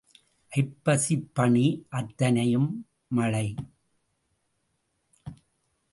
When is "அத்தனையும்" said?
1.89-2.87